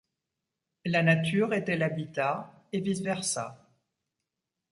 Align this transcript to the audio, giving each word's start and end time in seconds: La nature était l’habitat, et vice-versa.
La 0.83 1.03
nature 1.03 1.53
était 1.53 1.77
l’habitat, 1.77 2.59
et 2.73 2.79
vice-versa. 2.81 3.69